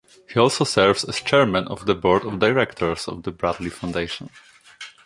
[0.33, 4.31] He also serves as Chairman of the Board of Directors of the Bradley Foundation.